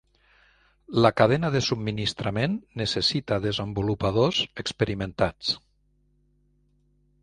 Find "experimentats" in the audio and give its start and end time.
4.65-5.57